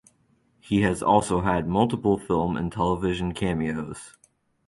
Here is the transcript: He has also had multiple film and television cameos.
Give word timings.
He 0.59 0.81
has 0.81 1.03
also 1.03 1.41
had 1.41 1.67
multiple 1.67 2.17
film 2.17 2.57
and 2.57 2.71
television 2.71 3.35
cameos. 3.35 4.17